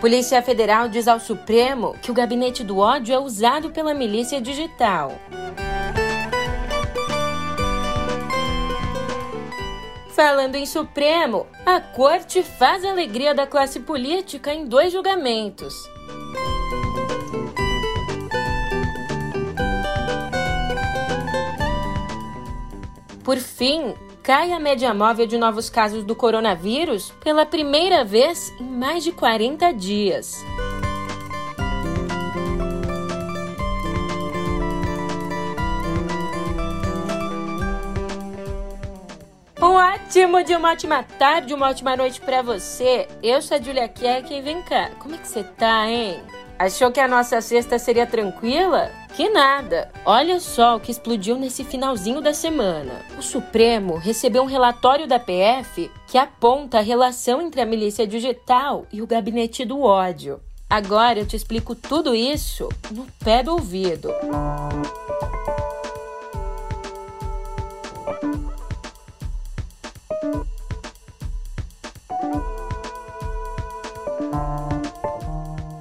Polícia 0.00 0.40
Federal 0.40 0.88
diz 0.88 1.06
ao 1.06 1.20
Supremo 1.20 1.94
que 2.00 2.10
o 2.10 2.14
gabinete 2.14 2.64
do 2.64 2.78
ódio 2.78 3.14
é 3.14 3.18
usado 3.18 3.68
pela 3.68 3.92
milícia 3.92 4.40
digital. 4.40 5.12
Falando 10.14 10.54
em 10.54 10.64
Supremo, 10.64 11.46
a 11.66 11.78
corte 11.82 12.42
faz 12.42 12.82
a 12.82 12.90
alegria 12.90 13.34
da 13.34 13.46
classe 13.46 13.80
política 13.80 14.54
em 14.54 14.64
dois 14.64 14.90
julgamentos. 14.90 15.74
Por 23.22 23.36
fim, 23.36 23.94
cai 24.22 24.52
a 24.52 24.60
média 24.60 24.92
móvel 24.92 25.26
de 25.26 25.38
novos 25.38 25.70
casos 25.70 26.04
do 26.04 26.14
coronavírus 26.14 27.12
pela 27.22 27.46
primeira 27.46 28.04
vez 28.04 28.52
em 28.60 28.64
mais 28.64 29.02
de 29.02 29.12
40 29.12 29.72
dias. 29.72 30.44
Um 39.62 39.74
ótimo 39.74 40.42
dia, 40.42 40.58
uma 40.58 40.72
ótima 40.72 41.02
tarde, 41.02 41.52
uma 41.52 41.68
ótima 41.68 41.96
noite 41.96 42.20
para 42.20 42.42
você. 42.42 43.06
Eu 43.22 43.42
sou 43.42 43.56
a 43.56 43.60
Julia 43.60 43.88
Keck 43.88 44.32
e 44.32 44.40
vem 44.40 44.62
cá, 44.62 44.90
como 44.98 45.14
é 45.14 45.18
que 45.18 45.28
você 45.28 45.44
tá, 45.44 45.86
hein? 45.86 46.22
Achou 46.60 46.92
que 46.92 47.00
a 47.00 47.08
nossa 47.08 47.40
sexta 47.40 47.78
seria 47.78 48.06
tranquila? 48.06 48.90
Que 49.16 49.30
nada! 49.30 49.90
Olha 50.04 50.38
só 50.38 50.76
o 50.76 50.80
que 50.80 50.90
explodiu 50.90 51.38
nesse 51.38 51.64
finalzinho 51.64 52.20
da 52.20 52.34
semana. 52.34 53.00
O 53.18 53.22
Supremo 53.22 53.96
recebeu 53.96 54.42
um 54.42 54.46
relatório 54.46 55.06
da 55.06 55.18
PF 55.18 55.90
que 56.06 56.18
aponta 56.18 56.76
a 56.76 56.82
relação 56.82 57.40
entre 57.40 57.62
a 57.62 57.66
milícia 57.66 58.06
digital 58.06 58.84
e 58.92 59.00
o 59.00 59.06
gabinete 59.06 59.64
do 59.64 59.80
ódio. 59.80 60.38
Agora 60.68 61.18
eu 61.18 61.26
te 61.26 61.34
explico 61.34 61.74
tudo 61.74 62.14
isso 62.14 62.68
no 62.90 63.06
pé 63.24 63.42
do 63.42 63.52
ouvido. 63.52 64.10
Música 64.22 65.59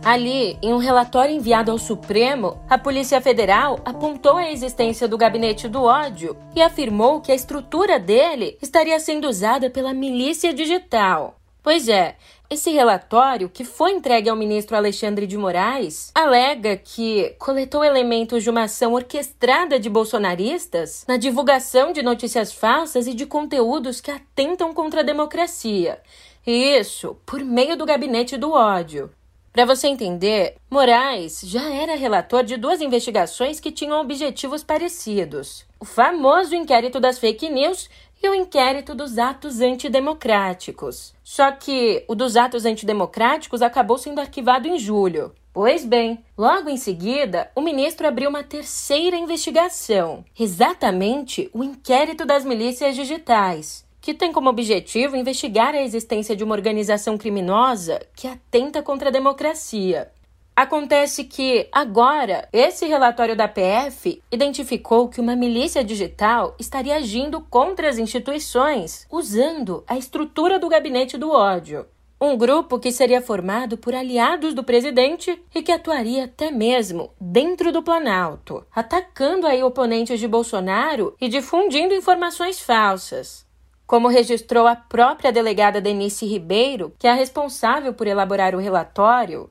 Ali, 0.09 0.57
em 0.63 0.73
um 0.73 0.79
relatório 0.79 1.35
enviado 1.35 1.69
ao 1.69 1.77
Supremo, 1.77 2.59
a 2.67 2.79
Polícia 2.79 3.21
Federal 3.21 3.79
apontou 3.85 4.37
a 4.37 4.51
existência 4.51 5.07
do 5.07 5.15
gabinete 5.15 5.67
do 5.67 5.83
ódio 5.83 6.35
e 6.55 6.63
afirmou 6.63 7.21
que 7.21 7.31
a 7.31 7.35
estrutura 7.35 7.99
dele 7.99 8.57
estaria 8.59 8.99
sendo 8.99 9.29
usada 9.29 9.69
pela 9.69 9.93
milícia 9.93 10.51
digital. 10.51 11.35
Pois 11.61 11.87
é, 11.87 12.15
esse 12.49 12.71
relatório, 12.71 13.49
que 13.49 13.63
foi 13.63 13.91
entregue 13.91 14.31
ao 14.31 14.35
ministro 14.35 14.75
Alexandre 14.75 15.27
de 15.27 15.37
Moraes, 15.37 16.11
alega 16.15 16.75
que 16.75 17.35
coletou 17.37 17.83
elementos 17.83 18.41
de 18.41 18.49
uma 18.49 18.63
ação 18.63 18.93
orquestrada 18.93 19.79
de 19.79 19.91
bolsonaristas 19.91 21.05
na 21.07 21.17
divulgação 21.17 21.93
de 21.93 22.01
notícias 22.01 22.51
falsas 22.51 23.05
e 23.05 23.13
de 23.13 23.27
conteúdos 23.27 24.01
que 24.01 24.09
atentam 24.09 24.73
contra 24.73 25.01
a 25.01 25.03
democracia. 25.03 26.01
Isso 26.47 27.15
por 27.27 27.43
meio 27.43 27.77
do 27.77 27.85
gabinete 27.85 28.37
do 28.37 28.53
ódio. 28.53 29.11
Para 29.59 29.75
você 29.75 29.89
entender, 29.89 30.55
Moraes 30.71 31.41
já 31.43 31.69
era 31.69 31.97
relator 31.97 32.45
de 32.45 32.55
duas 32.55 32.79
investigações 32.79 33.59
que 33.59 33.73
tinham 33.73 33.99
objetivos 33.99 34.63
parecidos: 34.63 35.65
o 35.77 35.83
famoso 35.83 36.55
inquérito 36.55 36.97
das 36.97 37.19
fake 37.19 37.49
news 37.49 37.89
e 38.23 38.29
o 38.29 38.33
inquérito 38.33 38.95
dos 38.95 39.17
atos 39.17 39.59
antidemocráticos. 39.59 41.13
Só 41.25 41.51
que 41.51 42.05
o 42.07 42.15
dos 42.15 42.37
atos 42.37 42.63
antidemocráticos 42.63 43.61
acabou 43.61 43.97
sendo 43.97 44.21
arquivado 44.21 44.65
em 44.65 44.79
julho. 44.79 45.35
Pois 45.51 45.83
bem, 45.83 46.23
logo 46.37 46.69
em 46.69 46.77
seguida, 46.77 47.51
o 47.53 47.59
ministro 47.59 48.07
abriu 48.07 48.29
uma 48.29 48.43
terceira 48.45 49.17
investigação, 49.17 50.23
exatamente 50.39 51.49
o 51.53 51.65
inquérito 51.65 52.25
das 52.25 52.45
milícias 52.45 52.95
digitais, 52.95 53.85
que 54.01 54.13
tem 54.13 54.31
como 54.31 54.49
objetivo 54.49 55.15
investigar 55.15 55.73
a 55.75 55.81
existência 55.81 56.35
de 56.35 56.43
uma 56.43 56.55
organização 56.55 57.17
criminosa 57.17 57.99
que 58.15 58.27
atenta 58.27 58.81
contra 58.81 59.09
a 59.09 59.11
democracia. 59.11 60.11
Acontece 60.55 61.23
que, 61.23 61.69
agora, 61.71 62.49
esse 62.51 62.85
relatório 62.85 63.33
da 63.33 63.47
PF 63.47 64.21
identificou 64.29 65.07
que 65.07 65.21
uma 65.21 65.33
milícia 65.33 65.81
digital 65.81 66.53
estaria 66.59 66.97
agindo 66.97 67.39
contra 67.39 67.87
as 67.87 67.97
instituições, 67.97 69.07
usando 69.09 69.85
a 69.87 69.97
estrutura 69.97 70.59
do 70.59 70.67
gabinete 70.67 71.17
do 71.17 71.31
ódio. 71.31 71.85
Um 72.19 72.35
grupo 72.35 72.77
que 72.77 72.91
seria 72.91 73.21
formado 73.21 73.77
por 73.77 73.95
aliados 73.95 74.53
do 74.53 74.61
presidente 74.61 75.41
e 75.55 75.63
que 75.63 75.71
atuaria 75.71 76.25
até 76.25 76.51
mesmo 76.51 77.13
dentro 77.21 77.71
do 77.71 77.81
Planalto, 77.81 78.65
atacando 78.75 79.47
aí 79.47 79.63
oponentes 79.63 80.19
de 80.19 80.27
Bolsonaro 80.27 81.15
e 81.21 81.29
difundindo 81.29 81.93
informações 81.93 82.59
falsas. 82.59 83.47
Como 83.89 84.07
registrou 84.07 84.67
a 84.67 84.75
própria 84.75 85.31
delegada 85.31 85.81
Denise 85.81 86.23
Ribeiro, 86.23 86.93
que 86.99 87.07
é 87.07 87.09
a 87.09 87.15
responsável 87.15 87.91
por 87.91 88.05
elaborar 88.05 88.53
o 88.53 88.59
relatório, 88.59 89.49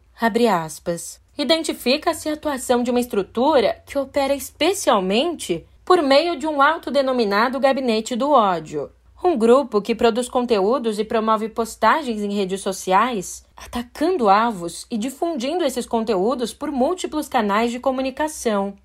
aspas, 0.49 1.21
identifica-se 1.37 2.29
a 2.29 2.35
atuação 2.35 2.85
de 2.85 2.91
uma 2.93 3.01
estrutura 3.01 3.83
que 3.85 3.99
opera 3.99 4.37
especialmente 4.37 5.67
por 5.85 6.01
meio 6.05 6.39
de 6.39 6.47
um 6.47 6.63
autodenominado 6.63 7.59
gabinete 7.59 8.15
do 8.15 8.31
ódio, 8.31 8.93
um 9.25 9.37
grupo 9.37 9.83
que 9.83 9.93
produz 9.93 10.29
conteúdos 10.29 11.01
e 11.01 11.05
promove 11.05 11.49
postagens 11.49 12.23
em 12.23 12.33
redes 12.33 12.61
sociais, 12.61 13.45
atacando 13.57 14.29
alvos 14.29 14.87
e 14.89 14.97
difundindo 14.97 15.65
esses 15.65 15.85
conteúdos 15.85 16.55
por 16.55 16.71
múltiplos 16.71 17.27
canais 17.27 17.73
de 17.73 17.81
comunicação. 17.81 18.77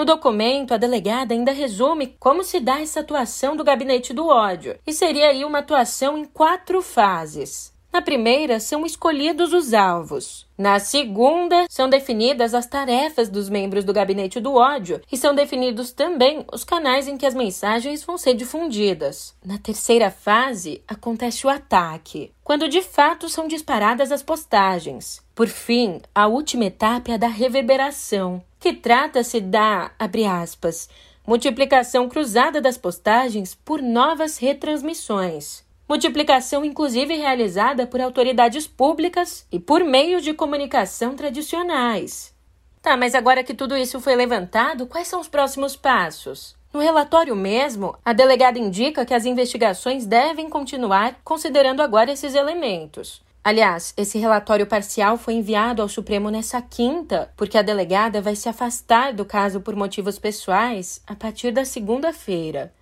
No 0.00 0.06
documento, 0.06 0.72
a 0.72 0.78
delegada 0.78 1.34
ainda 1.34 1.52
resume 1.52 2.16
como 2.18 2.42
se 2.42 2.58
dá 2.58 2.80
essa 2.80 3.00
atuação 3.00 3.54
do 3.54 3.62
gabinete 3.62 4.14
do 4.14 4.28
ódio, 4.28 4.78
e 4.86 4.94
seria 4.94 5.28
aí 5.28 5.44
uma 5.44 5.58
atuação 5.58 6.16
em 6.16 6.24
quatro 6.24 6.80
fases. 6.80 7.70
Na 7.92 8.00
primeira, 8.00 8.58
são 8.60 8.86
escolhidos 8.86 9.52
os 9.52 9.74
alvos. 9.74 10.46
Na 10.56 10.78
segunda, 10.78 11.66
são 11.68 11.86
definidas 11.86 12.54
as 12.54 12.66
tarefas 12.66 13.28
dos 13.28 13.50
membros 13.50 13.84
do 13.84 13.92
gabinete 13.92 14.40
do 14.40 14.54
ódio 14.54 15.02
e 15.12 15.18
são 15.18 15.34
definidos 15.34 15.92
também 15.92 16.46
os 16.50 16.64
canais 16.64 17.06
em 17.06 17.18
que 17.18 17.26
as 17.26 17.34
mensagens 17.34 18.02
vão 18.02 18.16
ser 18.16 18.32
difundidas. 18.32 19.34
Na 19.44 19.58
terceira 19.58 20.10
fase, 20.10 20.82
acontece 20.88 21.46
o 21.46 21.50
ataque, 21.50 22.32
quando 22.42 22.68
de 22.68 22.80
fato 22.80 23.28
são 23.28 23.46
disparadas 23.46 24.10
as 24.10 24.22
postagens. 24.22 25.20
Por 25.40 25.48
fim, 25.48 26.02
a 26.14 26.26
última 26.26 26.66
etapa 26.66 27.12
é 27.12 27.14
a 27.14 27.16
da 27.16 27.26
reverberação, 27.26 28.44
que 28.58 28.74
trata-se 28.74 29.40
da, 29.40 29.90
abre 29.98 30.26
aspas, 30.26 30.86
multiplicação 31.26 32.10
cruzada 32.10 32.60
das 32.60 32.76
postagens 32.76 33.54
por 33.54 33.80
novas 33.80 34.36
retransmissões 34.36 35.64
multiplicação 35.88 36.62
inclusive 36.62 37.16
realizada 37.16 37.86
por 37.86 38.02
autoridades 38.02 38.66
públicas 38.66 39.46
e 39.50 39.58
por 39.58 39.82
meios 39.82 40.22
de 40.22 40.34
comunicação 40.34 41.16
tradicionais. 41.16 42.34
Tá, 42.82 42.94
mas 42.94 43.14
agora 43.14 43.42
que 43.42 43.54
tudo 43.54 43.74
isso 43.74 43.98
foi 43.98 44.14
levantado, 44.16 44.86
quais 44.86 45.08
são 45.08 45.20
os 45.20 45.28
próximos 45.28 45.74
passos? 45.74 46.54
No 46.70 46.80
relatório 46.80 47.34
mesmo, 47.34 47.96
a 48.04 48.12
delegada 48.12 48.58
indica 48.58 49.06
que 49.06 49.14
as 49.14 49.24
investigações 49.24 50.04
devem 50.04 50.50
continuar 50.50 51.16
considerando 51.24 51.80
agora 51.80 52.12
esses 52.12 52.34
elementos. 52.34 53.22
Aliás, 53.42 53.94
esse 53.96 54.18
relatório 54.18 54.66
parcial 54.66 55.16
foi 55.16 55.34
enviado 55.34 55.80
ao 55.80 55.88
Supremo 55.88 56.30
nessa 56.30 56.60
quinta, 56.60 57.32
porque 57.36 57.56
a 57.56 57.62
delegada 57.62 58.20
vai 58.20 58.36
se 58.36 58.50
afastar 58.50 59.14
do 59.14 59.24
caso 59.24 59.62
por 59.62 59.74
motivos 59.74 60.18
pessoais 60.18 61.02
a 61.06 61.14
partir 61.14 61.50
da 61.50 61.64
segunda-feira. 61.64 62.72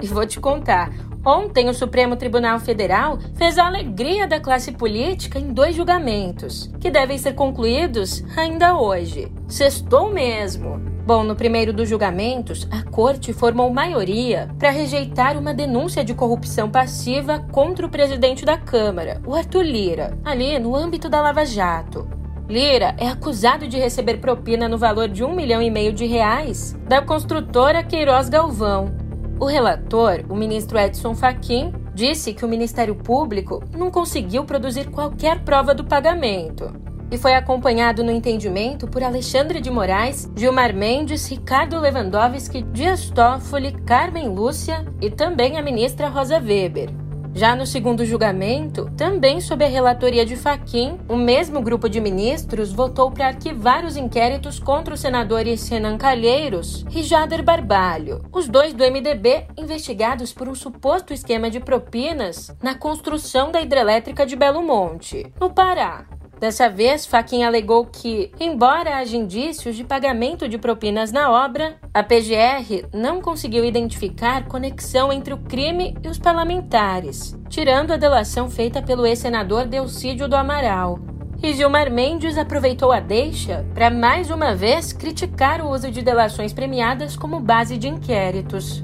E 0.00 0.06
vou 0.06 0.24
te 0.24 0.38
contar. 0.38 0.90
Ontem, 1.26 1.68
o 1.68 1.74
Supremo 1.74 2.16
Tribunal 2.16 2.60
Federal 2.60 3.18
fez 3.34 3.58
a 3.58 3.66
alegria 3.66 4.28
da 4.28 4.38
classe 4.38 4.70
política 4.70 5.40
em 5.40 5.52
dois 5.52 5.74
julgamentos, 5.74 6.70
que 6.80 6.88
devem 6.88 7.18
ser 7.18 7.34
concluídos 7.34 8.22
ainda 8.36 8.78
hoje. 8.78 9.30
Sextou 9.48 10.08
mesmo. 10.08 10.97
Bom, 11.08 11.24
no 11.24 11.34
primeiro 11.34 11.72
dos 11.72 11.88
julgamentos, 11.88 12.68
a 12.70 12.82
corte 12.82 13.32
formou 13.32 13.72
maioria 13.72 14.46
para 14.58 14.68
rejeitar 14.68 15.38
uma 15.38 15.54
denúncia 15.54 16.04
de 16.04 16.12
corrupção 16.12 16.68
passiva 16.68 17.38
contra 17.50 17.86
o 17.86 17.88
presidente 17.88 18.44
da 18.44 18.58
Câmara, 18.58 19.18
o 19.26 19.34
Arthur 19.34 19.62
Lira, 19.62 20.18
ali 20.22 20.58
no 20.58 20.76
âmbito 20.76 21.08
da 21.08 21.22
Lava 21.22 21.46
Jato. 21.46 22.06
Lira 22.46 22.94
é 22.98 23.08
acusado 23.08 23.66
de 23.66 23.78
receber 23.78 24.18
propina 24.18 24.68
no 24.68 24.76
valor 24.76 25.08
de 25.08 25.24
um 25.24 25.34
milhão 25.34 25.62
e 25.62 25.70
meio 25.70 25.94
de 25.94 26.04
reais 26.04 26.76
da 26.86 27.00
construtora 27.00 27.82
Queiroz 27.82 28.28
Galvão, 28.28 28.94
o 29.40 29.46
relator, 29.46 30.26
o 30.28 30.36
ministro 30.36 30.78
Edson 30.78 31.14
Fachin, 31.14 31.72
disse 31.94 32.34
que 32.34 32.44
o 32.44 32.48
Ministério 32.48 32.94
Público 32.94 33.64
não 33.74 33.90
conseguiu 33.90 34.44
produzir 34.44 34.90
qualquer 34.90 35.42
prova 35.42 35.74
do 35.74 35.84
pagamento. 35.84 36.87
E 37.10 37.18
foi 37.18 37.34
acompanhado 37.34 38.04
no 38.04 38.10
entendimento 38.10 38.86
por 38.86 39.02
Alexandre 39.02 39.60
de 39.60 39.70
Moraes, 39.70 40.30
Gilmar 40.36 40.74
Mendes, 40.74 41.26
Ricardo 41.26 41.78
Lewandowski, 41.80 42.62
Dias 42.62 43.10
Toffoli, 43.10 43.72
Carmen 43.86 44.28
Lúcia 44.28 44.84
e 45.00 45.10
também 45.10 45.58
a 45.58 45.62
ministra 45.62 46.08
Rosa 46.08 46.38
Weber. 46.38 46.90
Já 47.34 47.54
no 47.54 47.66
segundo 47.66 48.04
julgamento, 48.04 48.90
também 48.96 49.40
sob 49.40 49.64
a 49.64 49.68
relatoria 49.68 50.26
de 50.26 50.34
Faquim, 50.34 50.98
o 51.08 51.14
mesmo 51.14 51.60
grupo 51.60 51.88
de 51.88 52.00
ministros 52.00 52.72
votou 52.72 53.12
para 53.12 53.28
arquivar 53.28 53.84
os 53.84 53.96
inquéritos 53.96 54.58
contra 54.58 54.94
os 54.94 54.98
senadores 54.98 55.68
Renan 55.68 55.96
Calheiros 55.96 56.84
e 56.90 57.02
Jader 57.02 57.44
Barbalho, 57.44 58.22
os 58.32 58.48
dois 58.48 58.72
do 58.72 58.82
MDB 58.82 59.46
investigados 59.56 60.32
por 60.32 60.48
um 60.48 60.54
suposto 60.54 61.12
esquema 61.12 61.48
de 61.48 61.60
propinas 61.60 62.52
na 62.60 62.74
construção 62.74 63.52
da 63.52 63.60
hidrelétrica 63.60 64.26
de 64.26 64.34
Belo 64.34 64.62
Monte, 64.62 65.32
no 65.40 65.50
Pará. 65.50 66.17
Dessa 66.40 66.68
vez, 66.68 67.04
Faquin 67.04 67.42
alegou 67.42 67.84
que, 67.84 68.30
embora 68.38 68.98
haja 68.98 69.16
indícios 69.16 69.74
de 69.74 69.82
pagamento 69.82 70.48
de 70.48 70.56
propinas 70.56 71.10
na 71.10 71.30
obra, 71.32 71.76
a 71.92 72.02
PGR 72.02 72.86
não 72.94 73.20
conseguiu 73.20 73.64
identificar 73.64 74.46
conexão 74.46 75.12
entre 75.12 75.34
o 75.34 75.38
crime 75.38 75.96
e 76.02 76.08
os 76.08 76.18
parlamentares, 76.18 77.36
tirando 77.48 77.90
a 77.90 77.96
delação 77.96 78.48
feita 78.48 78.80
pelo 78.80 79.04
ex-senador 79.04 79.66
Delcídio 79.66 80.28
do 80.28 80.36
Amaral. 80.36 81.00
E 81.42 81.52
Gilmar 81.52 81.90
Mendes 81.90 82.38
aproveitou 82.38 82.92
a 82.92 83.00
deixa 83.00 83.64
para 83.74 83.90
mais 83.90 84.30
uma 84.30 84.54
vez 84.54 84.92
criticar 84.92 85.60
o 85.60 85.70
uso 85.70 85.90
de 85.90 86.02
delações 86.02 86.52
premiadas 86.52 87.16
como 87.16 87.40
base 87.40 87.76
de 87.76 87.88
inquéritos. 87.88 88.82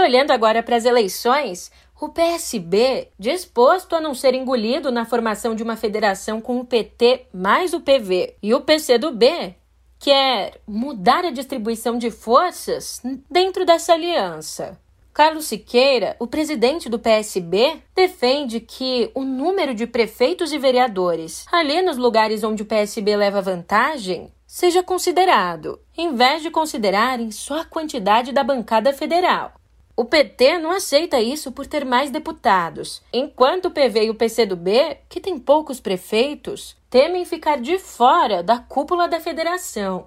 Olhando 0.00 0.30
agora 0.30 0.62
para 0.62 0.76
as 0.76 0.84
eleições, 0.84 1.70
o 2.00 2.08
PSB, 2.08 3.08
disposto 3.18 3.96
a 3.96 4.00
não 4.00 4.14
ser 4.14 4.32
engolido 4.32 4.92
na 4.92 5.04
formação 5.04 5.54
de 5.54 5.62
uma 5.62 5.76
federação 5.76 6.40
com 6.40 6.60
o 6.60 6.64
PT 6.64 7.26
mais 7.34 7.74
o 7.74 7.80
PV 7.80 8.36
e 8.42 8.54
o 8.54 8.60
PCdoB, 8.60 9.54
quer 9.98 10.60
mudar 10.66 11.24
a 11.24 11.30
distribuição 11.30 11.98
de 11.98 12.10
forças 12.10 13.02
dentro 13.28 13.66
dessa 13.66 13.92
aliança. 13.92 14.78
Carlos 15.12 15.46
Siqueira, 15.46 16.14
o 16.20 16.28
presidente 16.28 16.88
do 16.88 16.98
PSB, 16.98 17.82
defende 17.92 18.60
que 18.60 19.10
o 19.12 19.24
número 19.24 19.74
de 19.74 19.84
prefeitos 19.84 20.52
e 20.52 20.58
vereadores 20.58 21.44
ali 21.50 21.82
nos 21.82 21.96
lugares 21.96 22.44
onde 22.44 22.62
o 22.62 22.66
PSB 22.66 23.16
leva 23.16 23.42
vantagem 23.42 24.32
seja 24.46 24.82
considerado, 24.82 25.80
em 25.96 26.14
vez 26.14 26.42
de 26.42 26.50
considerarem 26.50 27.32
só 27.32 27.60
a 27.60 27.64
quantidade 27.64 28.32
da 28.32 28.44
bancada 28.44 28.92
federal. 28.92 29.57
O 29.98 30.04
PT 30.04 30.58
não 30.58 30.70
aceita 30.70 31.20
isso 31.20 31.50
por 31.50 31.66
ter 31.66 31.84
mais 31.84 32.08
deputados, 32.08 33.02
enquanto 33.12 33.64
o 33.64 33.70
PV 33.72 34.04
e 34.04 34.10
o 34.10 34.14
PCdoB, 34.14 34.96
que 35.08 35.18
tem 35.18 35.36
poucos 35.36 35.80
prefeitos, 35.80 36.76
temem 36.88 37.24
ficar 37.24 37.60
de 37.60 37.80
fora 37.80 38.40
da 38.40 38.60
cúpula 38.60 39.08
da 39.08 39.18
federação. 39.18 40.06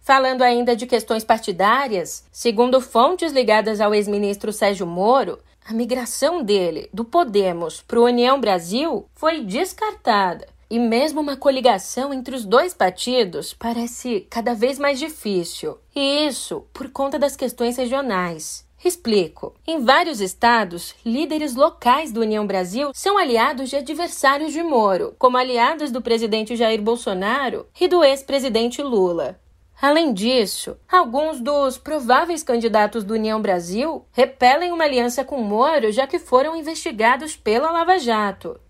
Falando 0.00 0.42
ainda 0.42 0.76
de 0.76 0.86
questões 0.86 1.24
partidárias, 1.24 2.24
segundo 2.30 2.80
fontes 2.80 3.32
ligadas 3.32 3.80
ao 3.80 3.92
ex-ministro 3.92 4.52
Sérgio 4.52 4.86
Moro, 4.86 5.40
a 5.66 5.74
migração 5.74 6.40
dele 6.40 6.88
do 6.94 7.04
Podemos 7.04 7.82
para 7.82 7.98
o 7.98 8.04
União 8.04 8.40
Brasil 8.40 9.08
foi 9.16 9.40
descartada. 9.40 10.46
E 10.70 10.78
mesmo 10.78 11.20
uma 11.20 11.36
coligação 11.36 12.14
entre 12.14 12.36
os 12.36 12.44
dois 12.44 12.72
partidos 12.72 13.52
parece 13.52 14.28
cada 14.30 14.54
vez 14.54 14.78
mais 14.78 15.00
difícil. 15.00 15.76
E 15.92 16.24
isso 16.24 16.64
por 16.72 16.88
conta 16.92 17.18
das 17.18 17.34
questões 17.34 17.76
regionais. 17.76 18.63
Explico. 18.84 19.54
Em 19.66 19.82
vários 19.82 20.20
estados, 20.20 20.94
líderes 21.06 21.54
locais 21.54 22.12
do 22.12 22.20
União 22.20 22.46
Brasil 22.46 22.90
são 22.92 23.16
aliados 23.16 23.70
de 23.70 23.76
adversários 23.76 24.52
de 24.52 24.62
Moro, 24.62 25.14
como 25.18 25.38
aliados 25.38 25.90
do 25.90 26.02
presidente 26.02 26.54
Jair 26.54 26.82
Bolsonaro 26.82 27.66
e 27.80 27.88
do 27.88 28.04
ex-presidente 28.04 28.82
Lula. 28.82 29.40
Além 29.80 30.12
disso, 30.12 30.76
alguns 30.86 31.40
dos 31.40 31.78
prováveis 31.78 32.42
candidatos 32.42 33.04
do 33.04 33.14
União 33.14 33.40
Brasil 33.40 34.04
repelem 34.12 34.70
uma 34.70 34.84
aliança 34.84 35.24
com 35.24 35.40
Moro 35.40 35.90
já 35.90 36.06
que 36.06 36.18
foram 36.18 36.54
investigados 36.54 37.34
pela 37.36 37.70
Lava 37.70 37.98
Jato. 37.98 38.60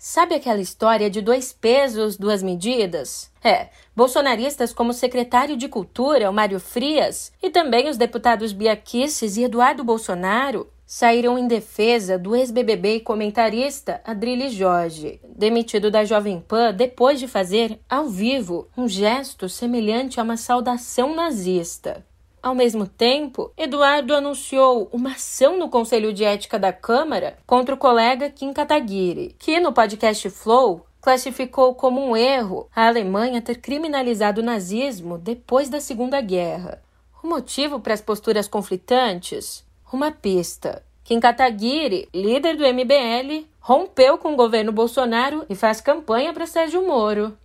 Sabe 0.00 0.36
aquela 0.36 0.60
história 0.60 1.10
de 1.10 1.20
dois 1.20 1.52
pesos, 1.52 2.16
duas 2.16 2.40
medidas? 2.40 3.32
É, 3.42 3.68
bolsonaristas 3.96 4.72
como 4.72 4.90
o 4.90 4.94
secretário 4.94 5.56
de 5.56 5.66
Cultura, 5.66 6.30
o 6.30 6.32
Mário 6.32 6.60
Frias, 6.60 7.32
e 7.42 7.50
também 7.50 7.88
os 7.88 7.96
deputados 7.96 8.52
Bia 8.52 8.76
Kicis 8.76 9.36
e 9.36 9.42
Eduardo 9.42 9.82
Bolsonaro 9.82 10.68
saíram 10.86 11.36
em 11.36 11.48
defesa 11.48 12.16
do 12.16 12.36
ex-BBB 12.36 12.94
e 12.94 13.00
comentarista 13.00 14.00
Adrilles 14.04 14.52
Jorge, 14.52 15.20
demitido 15.36 15.90
da 15.90 16.04
Jovem 16.04 16.40
Pan 16.40 16.72
depois 16.72 17.18
de 17.18 17.26
fazer, 17.26 17.80
ao 17.88 18.08
vivo, 18.08 18.68
um 18.76 18.86
gesto 18.86 19.48
semelhante 19.48 20.20
a 20.20 20.22
uma 20.22 20.36
saudação 20.36 21.12
nazista. 21.12 22.06
Ao 22.48 22.54
mesmo 22.54 22.86
tempo, 22.86 23.52
Eduardo 23.58 24.14
anunciou 24.14 24.88
uma 24.90 25.10
ação 25.10 25.58
no 25.58 25.68
Conselho 25.68 26.14
de 26.14 26.24
Ética 26.24 26.58
da 26.58 26.72
Câmara 26.72 27.36
contra 27.46 27.74
o 27.74 27.78
colega 27.78 28.30
Kim 28.30 28.54
Kataguiri, 28.54 29.36
que 29.38 29.60
no 29.60 29.70
podcast 29.70 30.30
Flow 30.30 30.86
classificou 30.98 31.74
como 31.74 32.00
um 32.00 32.16
erro 32.16 32.66
a 32.74 32.86
Alemanha 32.86 33.42
ter 33.42 33.56
criminalizado 33.56 34.40
o 34.40 34.44
nazismo 34.44 35.18
depois 35.18 35.68
da 35.68 35.78
Segunda 35.78 36.22
Guerra. 36.22 36.82
O 37.22 37.28
motivo 37.28 37.80
para 37.80 37.92
as 37.92 38.00
posturas 38.00 38.48
conflitantes? 38.48 39.62
Uma 39.92 40.10
pista. 40.10 40.82
Kim 41.04 41.20
Kataguiri, 41.20 42.08
líder 42.14 42.56
do 42.56 42.64
MBL, 42.64 43.46
rompeu 43.60 44.16
com 44.16 44.32
o 44.32 44.36
governo 44.36 44.72
Bolsonaro 44.72 45.44
e 45.50 45.54
faz 45.54 45.82
campanha 45.82 46.32
para 46.32 46.46
Sérgio 46.46 46.80
Moro. 46.86 47.36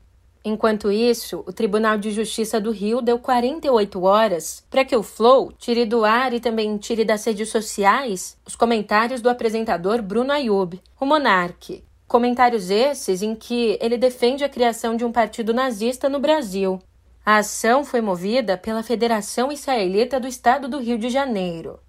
Enquanto 0.45 0.91
isso, 0.91 1.41
o 1.47 1.53
Tribunal 1.53 1.97
de 1.97 2.11
Justiça 2.11 2.59
do 2.59 2.69
Rio 2.69 3.01
deu 3.01 3.17
48 3.17 4.03
horas 4.03 4.61
para 4.69 4.83
que 4.83 4.95
o 4.95 5.01
Flow 5.01 5.53
tire 5.57 5.85
do 5.85 6.03
ar 6.03 6.33
e 6.33 6.39
também 6.41 6.77
tire 6.77 7.05
das 7.05 7.23
redes 7.23 7.47
sociais 7.47 8.37
os 8.45 8.53
comentários 8.53 9.21
do 9.21 9.29
apresentador 9.29 10.01
Bruno 10.01 10.33
Ayub, 10.33 10.81
o 10.99 11.05
Monarque. 11.05 11.81
Comentários 12.05 12.69
esses 12.69 13.21
em 13.21 13.33
que 13.35 13.77
ele 13.81 13.97
defende 13.97 14.43
a 14.43 14.49
criação 14.49 14.97
de 14.97 15.05
um 15.05 15.13
partido 15.13 15.53
nazista 15.53 16.09
no 16.09 16.19
Brasil. 16.19 16.77
A 17.25 17.37
ação 17.37 17.85
foi 17.85 18.01
movida 18.01 18.57
pela 18.57 18.83
Federação 18.83 19.49
Israelita 19.49 20.19
do 20.19 20.27
Estado 20.27 20.67
do 20.67 20.77
Rio 20.77 20.97
de 20.97 21.09
Janeiro. 21.09 21.79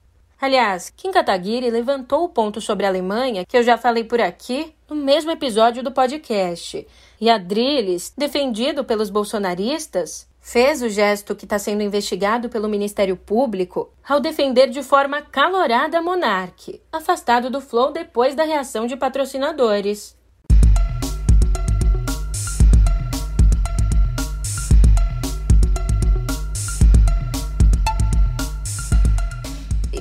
Aliás, 0.44 0.92
Kim 0.94 1.10
Kataguiri 1.10 1.70
levantou 1.70 2.22
o 2.22 2.28
ponto 2.28 2.60
sobre 2.60 2.84
a 2.84 2.90
Alemanha 2.90 3.46
que 3.46 3.56
eu 3.56 3.62
já 3.62 3.78
falei 3.78 4.04
por 4.04 4.20
aqui 4.20 4.74
no 4.86 4.94
mesmo 4.94 5.30
episódio 5.30 5.82
do 5.82 5.90
podcast. 5.90 6.86
E 7.18 7.30
Adrilles, 7.30 8.12
defendido 8.14 8.84
pelos 8.84 9.08
bolsonaristas, 9.08 10.28
fez 10.38 10.82
o 10.82 10.90
gesto 10.90 11.34
que 11.34 11.46
está 11.46 11.58
sendo 11.58 11.82
investigado 11.82 12.50
pelo 12.50 12.68
Ministério 12.68 13.16
Público 13.16 13.90
ao 14.06 14.20
defender 14.20 14.68
de 14.68 14.82
forma 14.82 15.22
calorada 15.22 15.96
a 15.96 16.02
Monarque, 16.02 16.82
afastado 16.92 17.48
do 17.48 17.62
Flow 17.62 17.90
depois 17.90 18.34
da 18.34 18.44
reação 18.44 18.86
de 18.86 18.98
patrocinadores. 18.98 20.14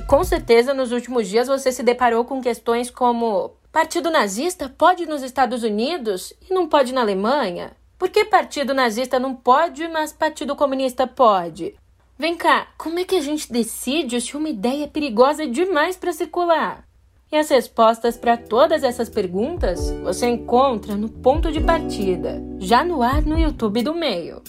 Com 0.06 0.22
certeza 0.22 0.74
nos 0.74 0.92
últimos 0.92 1.28
dias 1.28 1.48
você 1.48 1.72
se 1.72 1.82
deparou 1.82 2.24
com 2.24 2.40
questões 2.40 2.90
como: 2.90 3.52
partido 3.72 4.10
nazista 4.10 4.68
pode 4.68 5.06
nos 5.06 5.22
Estados 5.22 5.62
Unidos 5.62 6.32
e 6.48 6.52
não 6.52 6.68
pode 6.68 6.92
na 6.92 7.00
Alemanha? 7.00 7.72
Por 7.98 8.08
que 8.08 8.24
partido 8.24 8.74
nazista 8.74 9.18
não 9.18 9.34
pode, 9.34 9.86
mas 9.88 10.12
partido 10.12 10.54
comunista 10.54 11.06
pode? 11.06 11.74
Vem 12.18 12.36
cá, 12.36 12.68
como 12.76 12.98
é 12.98 13.04
que 13.04 13.16
a 13.16 13.20
gente 13.20 13.52
decide 13.52 14.20
se 14.20 14.36
uma 14.36 14.48
ideia 14.48 14.84
é 14.84 14.88
perigosa 14.88 15.46
demais 15.46 15.96
para 15.96 16.12
circular? 16.12 16.84
E 17.32 17.36
as 17.36 17.48
respostas 17.48 18.16
para 18.16 18.36
todas 18.36 18.84
essas 18.84 19.08
perguntas 19.08 19.90
você 20.02 20.26
encontra 20.26 20.94
no 20.94 21.08
ponto 21.08 21.50
de 21.50 21.60
partida, 21.60 22.40
já 22.58 22.84
no 22.84 23.02
ar 23.02 23.22
no 23.22 23.38
YouTube 23.38 23.82
do 23.82 23.94
meio. 23.94 24.42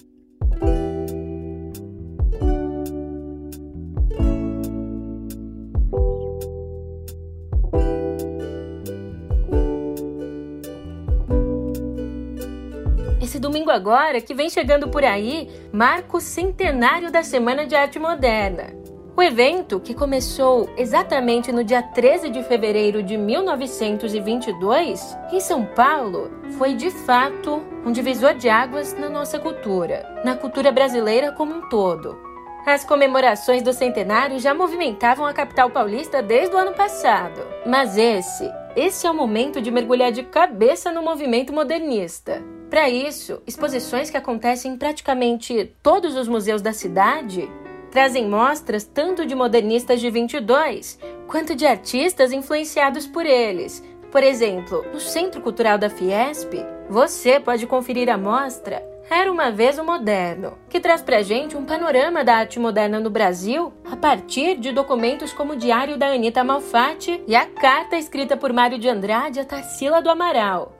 Domingo 13.45 13.69
agora, 13.69 14.19
que 14.19 14.33
vem 14.33 14.49
chegando 14.49 14.87
por 14.87 15.03
aí, 15.03 15.47
marca 15.71 16.17
o 16.17 16.19
centenário 16.19 17.11
da 17.11 17.21
Semana 17.21 17.67
de 17.67 17.75
Arte 17.75 17.99
Moderna. 17.99 18.73
O 19.15 19.21
evento, 19.21 19.79
que 19.79 19.93
começou 19.93 20.67
exatamente 20.75 21.51
no 21.51 21.63
dia 21.63 21.81
13 21.81 22.29
de 22.29 22.43
fevereiro 22.43 23.03
de 23.03 23.15
1922, 23.15 25.15
em 25.31 25.39
São 25.39 25.63
Paulo, 25.63 26.31
foi 26.57 26.73
de 26.73 26.89
fato 26.89 27.61
um 27.85 27.91
divisor 27.91 28.33
de 28.33 28.49
águas 28.49 28.97
na 28.97 29.09
nossa 29.09 29.37
cultura, 29.37 30.21
na 30.25 30.35
cultura 30.35 30.71
brasileira 30.71 31.31
como 31.31 31.53
um 31.53 31.69
todo. 31.69 32.17
As 32.65 32.83
comemorações 32.83 33.61
do 33.61 33.71
centenário 33.71 34.39
já 34.39 34.55
movimentavam 34.55 35.27
a 35.27 35.33
capital 35.33 35.69
paulista 35.69 36.23
desde 36.23 36.55
o 36.55 36.57
ano 36.57 36.73
passado. 36.73 37.41
Mas 37.63 37.95
esse, 37.95 38.51
esse 38.75 39.05
é 39.05 39.11
o 39.11 39.13
momento 39.13 39.61
de 39.61 39.69
mergulhar 39.69 40.11
de 40.11 40.23
cabeça 40.23 40.91
no 40.91 41.03
movimento 41.03 41.53
modernista. 41.53 42.41
Para 42.75 42.89
isso, 42.89 43.41
exposições 43.47 44.09
que 44.09 44.17
acontecem 44.17 44.73
em 44.73 44.77
praticamente 44.77 45.73
todos 45.81 46.17
os 46.17 46.27
museus 46.27 46.61
da 46.61 46.73
cidade 46.73 47.49
trazem 47.89 48.27
mostras 48.27 48.83
tanto 48.83 49.25
de 49.25 49.33
modernistas 49.33 50.01
de 50.01 50.09
22 50.09 50.99
quanto 51.25 51.55
de 51.55 51.65
artistas 51.65 52.33
influenciados 52.33 53.07
por 53.07 53.25
eles. 53.25 53.81
Por 54.11 54.21
exemplo, 54.23 54.83
no 54.91 54.99
Centro 54.99 55.39
Cultural 55.39 55.77
da 55.77 55.89
Fiesp, 55.89 56.51
você 56.89 57.39
pode 57.39 57.65
conferir 57.65 58.09
a 58.09 58.17
mostra 58.17 58.83
Era 59.09 59.31
uma 59.31 59.51
vez 59.51 59.79
o 59.79 59.83
Moderno, 59.85 60.57
que 60.67 60.81
traz 60.81 61.01
pra 61.01 61.21
gente 61.21 61.55
um 61.55 61.63
panorama 61.63 62.25
da 62.25 62.35
arte 62.35 62.59
moderna 62.59 62.99
no 62.99 63.09
Brasil 63.09 63.71
a 63.89 63.95
partir 63.95 64.57
de 64.57 64.73
documentos 64.73 65.31
como 65.31 65.53
o 65.53 65.57
Diário 65.57 65.97
da 65.97 66.07
Anita 66.07 66.43
Malfatti 66.43 67.23
e 67.25 67.37
a 67.37 67.45
carta 67.45 67.95
escrita 67.95 68.35
por 68.35 68.51
Mário 68.51 68.77
de 68.77 68.89
Andrade 68.89 69.39
a 69.39 69.45
Tarsila 69.45 70.01
do 70.01 70.09
Amaral. 70.09 70.75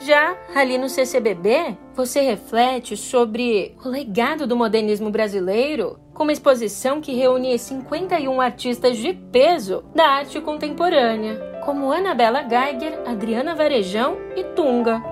Já 0.00 0.34
ali 0.54 0.78
no 0.78 0.88
CCBB, 0.88 1.76
você 1.94 2.22
reflete 2.22 2.96
sobre 2.96 3.76
o 3.84 3.88
legado 3.88 4.46
do 4.46 4.56
modernismo 4.56 5.10
brasileiro 5.10 5.98
com 6.14 6.22
uma 6.22 6.32
exposição 6.32 7.02
que 7.02 7.12
reúne 7.12 7.58
51 7.58 8.40
artistas 8.40 8.96
de 8.96 9.12
peso 9.12 9.84
da 9.94 10.06
arte 10.06 10.40
contemporânea, 10.40 11.60
como 11.66 11.92
Anabela 11.92 12.42
Geiger, 12.42 12.98
Adriana 13.06 13.54
Varejão 13.54 14.16
e 14.34 14.42
Tunga. 14.42 15.02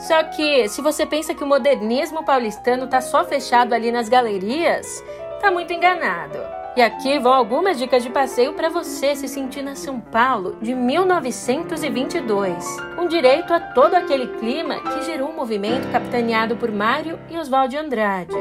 Só 0.00 0.24
que, 0.24 0.68
se 0.68 0.82
você 0.82 1.06
pensa 1.06 1.34
que 1.34 1.44
o 1.44 1.46
modernismo 1.46 2.24
paulistano 2.24 2.86
está 2.86 3.00
só 3.00 3.24
fechado 3.24 3.74
ali 3.74 3.92
nas 3.92 4.08
galerias, 4.08 5.04
tá 5.40 5.52
muito 5.52 5.72
enganado. 5.72 6.38
E 6.78 6.80
aqui 6.80 7.18
vão 7.18 7.34
algumas 7.34 7.76
dicas 7.76 8.04
de 8.04 8.08
passeio 8.08 8.52
para 8.52 8.68
você 8.68 9.16
se 9.16 9.26
sentir 9.26 9.62
na 9.62 9.74
São 9.74 9.98
Paulo 9.98 10.56
de 10.62 10.76
1922, 10.76 12.64
com 12.94 13.08
direito 13.08 13.52
a 13.52 13.58
todo 13.58 13.94
aquele 13.94 14.28
clima 14.38 14.76
que 14.76 15.02
gerou 15.02 15.28
um 15.28 15.34
movimento 15.34 15.90
capitaneado 15.90 16.54
por 16.54 16.70
Mário 16.70 17.18
e 17.28 17.36
Oswald 17.36 17.76
Andrade. 17.76 18.36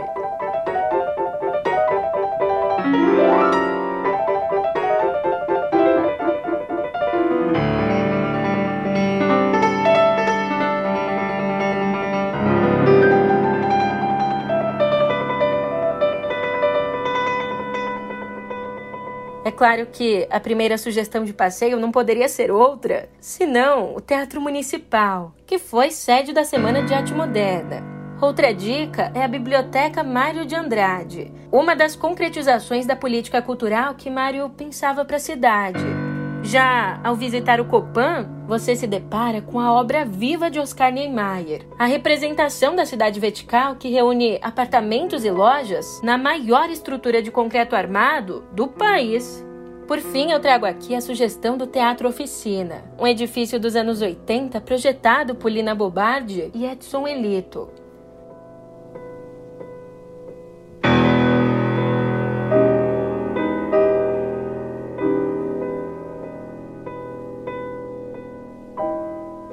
Claro 19.57 19.87
que 19.91 20.27
a 20.29 20.39
primeira 20.39 20.77
sugestão 20.77 21.25
de 21.25 21.33
passeio 21.33 21.79
não 21.79 21.91
poderia 21.91 22.29
ser 22.29 22.51
outra, 22.51 23.09
senão 23.19 23.95
o 23.95 23.99
Teatro 23.99 24.39
Municipal, 24.39 25.33
que 25.45 25.57
foi 25.57 25.89
sede 25.89 26.31
da 26.31 26.45
Semana 26.45 26.83
de 26.83 26.93
Arte 26.93 27.13
Moderna. 27.13 27.83
Outra 28.21 28.53
dica 28.53 29.11
é 29.13 29.23
a 29.23 29.27
Biblioteca 29.27 30.03
Mário 30.03 30.45
de 30.45 30.55
Andrade, 30.55 31.31
uma 31.51 31.75
das 31.75 31.95
concretizações 31.95 32.85
da 32.85 32.95
política 32.95 33.41
cultural 33.41 33.95
que 33.95 34.09
Mário 34.09 34.49
pensava 34.49 35.03
para 35.03 35.17
a 35.17 35.19
cidade. 35.19 35.85
Já 36.43 36.99
ao 37.03 37.15
visitar 37.15 37.59
o 37.59 37.65
Copan, 37.65 38.29
você 38.47 38.75
se 38.75 38.87
depara 38.87 39.41
com 39.41 39.59
a 39.59 39.73
obra 39.73 40.05
viva 40.05 40.49
de 40.49 40.59
Oscar 40.59 40.91
Niemeyer, 40.93 41.67
a 41.77 41.85
representação 41.85 42.75
da 42.75 42.85
cidade 42.85 43.19
vertical 43.19 43.75
que 43.75 43.89
reúne 43.89 44.39
apartamentos 44.41 45.25
e 45.25 45.31
lojas 45.31 45.99
na 46.01 46.17
maior 46.17 46.69
estrutura 46.69 47.21
de 47.21 47.31
concreto 47.31 47.75
armado 47.75 48.45
do 48.53 48.67
país. 48.67 49.45
Por 49.87 50.01
fim, 50.01 50.31
eu 50.31 50.39
trago 50.41 50.65
aqui 50.65 50.93
a 50.93 50.99
sugestão 50.99 51.57
do 51.57 51.65
Teatro 51.65 52.09
Oficina, 52.09 52.83
um 52.99 53.07
edifício 53.07 53.57
dos 53.57 53.73
anos 53.73 54.01
80 54.01 54.59
projetado 54.59 55.33
por 55.33 55.49
Lina 55.49 55.73
Bobardi 55.73 56.51
e 56.53 56.65
Edson 56.65 57.07
Elito. 57.07 57.69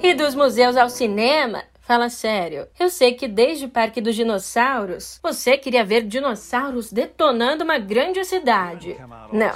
E 0.03 0.15
dos 0.15 0.35
museus 0.35 0.77
ao 0.77 0.91
cinema, 0.91 1.63
Fala 1.85 2.09
sério. 2.09 2.67
Eu 2.81 2.89
sei 2.89 3.13
que 3.13 3.29
desde 3.29 3.67
o 3.67 3.69
Parque 3.69 4.01
dos 4.01 4.15
Dinossauros, 4.15 5.21
você 5.23 5.59
queria 5.59 5.85
ver 5.85 6.03
dinossauros 6.03 6.91
detonando 6.91 7.63
uma 7.63 7.79
grande 7.79 8.25
cidade. 8.25 8.97
Não. 9.31 9.53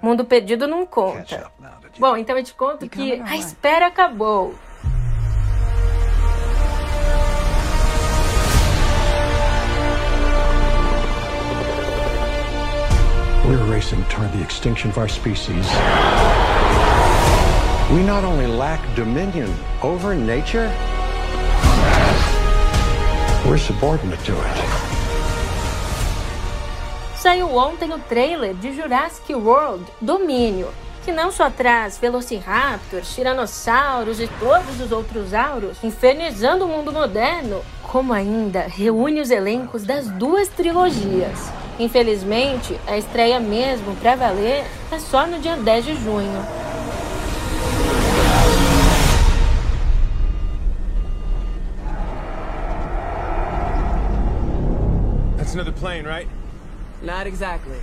Mundo 0.00 0.24
Perdido 0.24 0.66
não 0.66 0.86
conta. 0.86 1.52
Bom, 1.98 2.16
então 2.16 2.38
eu 2.38 2.42
te 2.42 2.54
conto 2.54 2.88
que 2.88 3.20
a 3.20 3.36
espera 3.36 3.86
acabou. 3.86 4.54
We're 13.46 13.62
racing 13.70 14.02
toward 14.08 14.32
the 14.32 14.42
extinction 14.42 14.90
of 14.90 14.98
our 14.98 15.08
species. 15.08 15.66
We 17.90 18.02
not 18.02 18.24
only 18.24 18.46
lack 18.46 18.80
dominion 18.94 19.48
over 19.82 20.14
nature, 20.14 20.70
we're 23.48 23.56
subordinate 23.56 24.22
to 24.24 24.32
it. 24.32 24.58
Saiu 27.16 27.56
ontem 27.56 27.92
o 27.92 27.98
trailer 27.98 28.54
de 28.54 28.74
Jurassic 28.74 29.34
World 29.34 29.84
Domínio, 30.00 30.68
que 31.02 31.10
não 31.10 31.32
só 31.32 31.48
traz 31.48 31.96
velociraptors, 31.96 33.14
tiranossauros 33.14 34.20
e 34.20 34.28
todos 34.38 34.80
os 34.80 34.92
outros 34.92 35.32
auros 35.32 35.82
infernizando 35.82 36.66
o 36.66 36.68
mundo 36.68 36.92
moderno, 36.92 37.62
como 37.82 38.12
ainda 38.12 38.66
reúne 38.68 39.20
os 39.20 39.30
elencos 39.30 39.82
das 39.82 40.08
duas 40.10 40.48
trilogias. 40.48 41.50
Infelizmente, 41.78 42.78
a 42.86 42.98
estreia 42.98 43.40
mesmo 43.40 43.96
para 43.96 44.14
valer 44.14 44.66
é 44.92 44.98
só 44.98 45.26
no 45.26 45.38
dia 45.38 45.56
10 45.56 45.84
de 45.86 45.94
junho. 45.94 46.57
That's 55.48 55.56
another 55.56 55.72
plane, 55.72 56.04
right? 56.04 56.28
Not 57.00 57.26
exactly. 57.26 57.78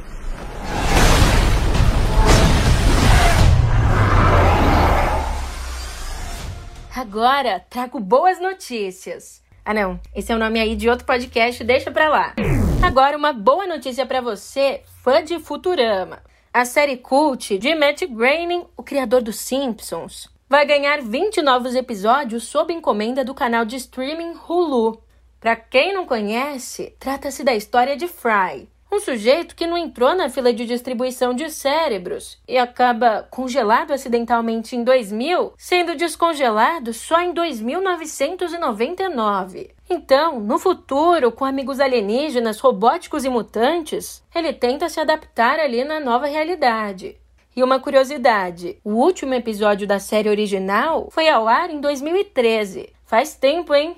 Agora 6.96 7.66
trago 7.68 8.00
boas 8.00 8.40
notícias. 8.40 9.42
Ah 9.66 9.74
não, 9.74 10.00
esse 10.14 10.32
é 10.32 10.36
o 10.36 10.38
nome 10.38 10.60
aí 10.60 10.76
de 10.76 10.88
outro 10.88 11.08
podcast, 11.08 11.64
deixa 11.64 11.90
pra 11.90 12.08
lá. 12.08 12.36
Agora 12.84 13.18
uma 13.18 13.34
boa 13.34 13.66
notícia 13.66 14.06
para 14.06 14.22
você, 14.22 14.84
fã 15.02 15.24
de 15.24 15.40
Futurama. 15.40 16.22
A 16.54 16.66
série 16.66 16.98
cult 16.98 17.58
de 17.58 17.74
Matt 17.74 18.04
Groening, 18.04 18.66
o 18.78 18.84
criador 18.84 19.24
dos 19.24 19.38
Simpsons, 19.38 20.30
vai 20.48 20.68
ganhar 20.68 21.02
20 21.02 21.42
novos 21.42 21.74
episódios 21.74 22.44
sob 22.44 22.72
encomenda 22.72 23.26
do 23.26 23.34
canal 23.34 23.66
de 23.66 23.76
streaming 23.78 24.36
Hulu. 24.48 25.04
Para 25.46 25.56
quem 25.56 25.94
não 25.94 26.08
conhece, 26.08 26.96
trata-se 27.00 27.44
da 27.44 27.54
história 27.54 27.96
de 27.96 28.08
Fry, 28.08 28.68
um 28.92 29.00
sujeito 29.00 29.56
que 29.56 29.68
não 29.68 29.78
entrou 29.78 30.16
na 30.16 30.28
fila 30.28 30.52
de 30.52 30.66
distribuição 30.66 31.36
de 31.36 31.52
cérebros 31.52 32.42
e 32.48 32.58
acaba 32.58 33.28
congelado 33.30 33.92
acidentalmente 33.92 34.76
em 34.76 34.84
2000, 34.84 35.54
sendo 35.56 35.96
descongelado 35.96 36.92
só 36.94 37.22
em 37.22 37.32
2999. 37.32 39.70
Então, 39.88 40.40
no 40.40 40.58
futuro, 40.58 41.32
com 41.32 41.46
amigos 41.46 41.80
alienígenas, 41.80 42.60
robóticos 42.60 43.24
e 43.24 43.30
mutantes, 43.30 44.24
ele 44.34 44.52
tenta 44.52 44.90
se 44.90 45.00
adaptar 45.00 45.60
ali 45.60 45.84
na 45.84 46.00
nova 46.00 46.26
realidade. 46.26 47.20
E 47.56 47.62
uma 47.62 47.80
curiosidade: 47.80 48.80
o 48.84 48.94
último 48.94 49.36
episódio 49.36 49.86
da 49.86 50.00
série 50.00 50.28
original 50.28 51.08
foi 51.12 51.30
ao 51.30 51.48
ar 51.48 51.70
em 51.70 51.80
2013. 51.80 52.92
Faz 53.06 53.36
tempo, 53.36 53.76
hein? 53.76 53.96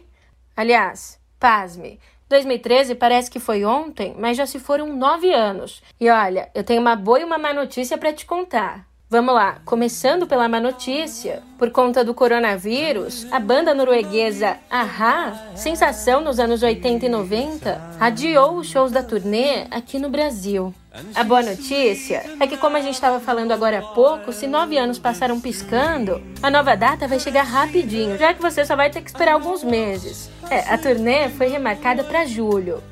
Aliás, 0.54 1.17
Pasme. 1.40 2.00
2013 2.30 2.96
parece 2.96 3.32
que 3.32 3.40
foi 3.40 3.64
ontem, 3.64 4.16
mas 4.18 4.36
já 4.36 4.46
se 4.46 4.60
foram 4.60 4.96
nove 4.96 5.34
anos. 5.34 5.82
E 6.00 6.10
olha, 6.10 6.50
eu 6.54 6.64
tenho 6.64 6.82
uma 6.82 6.96
boa 6.96 7.20
e 7.20 7.24
uma 7.24 7.38
má 7.38 7.54
notícia 7.54 7.98
para 7.98 8.12
te 8.12 8.26
contar. 8.26 8.86
Vamos 9.10 9.34
lá, 9.34 9.60
começando 9.64 10.28
pela 10.28 10.50
má 10.50 10.60
notícia. 10.60 11.42
Por 11.58 11.72
conta 11.72 12.04
do 12.04 12.14
coronavírus, 12.14 13.26
a 13.32 13.40
banda 13.40 13.74
norueguesa 13.74 14.58
Aha, 14.70 15.54
sensação 15.56 16.20
nos 16.20 16.42
anos 16.42 16.62
80 16.62 17.06
e 17.06 17.10
90, 17.10 17.96
adiou 18.02 18.58
os 18.58 18.68
shows 18.68 18.92
da 18.92 19.02
turnê 19.02 19.66
aqui 19.72 19.98
no 19.98 20.10
Brasil. 20.10 20.74
A 21.16 21.24
boa 21.24 21.42
notícia 21.42 22.22
é 22.38 22.48
que, 22.48 22.58
como 22.58 22.76
a 22.76 22.82
gente 22.82 22.96
estava 22.96 23.22
falando 23.22 23.54
agora 23.54 23.80
há 23.80 23.82
pouco, 23.94 24.34
se 24.34 24.46
nove 24.46 24.78
anos 24.78 25.00
passaram 25.00 25.40
piscando, 25.40 26.22
a 26.44 26.52
nova 26.52 26.76
data 26.76 27.08
vai 27.08 27.18
chegar 27.18 27.44
rapidinho, 27.44 28.18
já 28.18 28.34
que 28.34 28.42
você 28.42 28.66
só 28.66 28.76
vai 28.76 28.90
ter 28.90 29.02
que 29.02 29.10
esperar 29.10 29.36
alguns 29.36 29.64
meses. 29.64 30.30
É, 30.50 30.60
a 30.70 30.78
turnê 30.78 31.30
foi 31.30 31.48
remarcada 31.48 32.04
para 32.04 32.26
julho. 32.26 32.84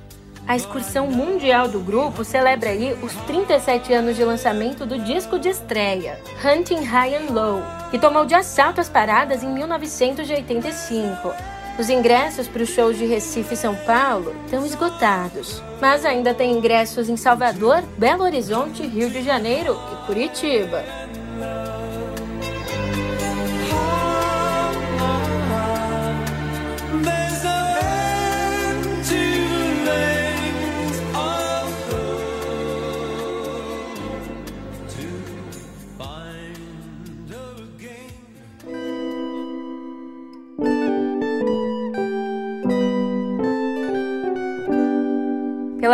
A 0.48 0.56
excursão 0.56 1.08
mundial 1.08 1.68
do 1.68 1.80
grupo 1.80 2.24
celebra 2.24 2.70
aí 2.70 2.96
os 3.02 3.14
37 3.26 3.92
anos 3.92 4.16
de 4.16 4.24
lançamento 4.24 4.86
do 4.86 5.00
disco 5.00 5.40
de 5.40 5.50
estreia, 5.50 6.20
Hunting 6.44 6.84
High 6.84 7.16
and 7.16 7.34
Low, 7.34 7.64
que 7.90 7.98
tomou 7.98 8.26
de 8.26 8.36
assalto 8.36 8.80
as 8.80 8.88
paradas 8.88 9.42
em 9.42 9.48
1985. 9.48 11.34
Os 11.80 11.90
ingressos 11.90 12.48
para 12.48 12.62
os 12.62 12.70
shows 12.70 12.96
de 12.96 13.06
Recife 13.06 13.56
e 13.56 13.58
São 13.58 13.76
Paulo 13.76 14.36
estão 14.46 14.64
esgotados, 14.64 15.64
mas 15.82 16.06
ainda 16.06 16.32
tem 16.32 16.52
ingressos 16.52 17.10
em 17.10 17.18
Salvador, 17.18 17.84
Belo 17.98 18.24
Horizonte, 18.24 18.86
Rio 18.86 19.10
de 19.10 19.24
Janeiro 19.24 19.76
e 19.94 20.06
Curitiba. 20.06 21.05